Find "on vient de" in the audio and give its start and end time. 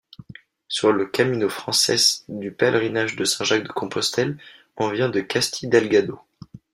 4.77-5.19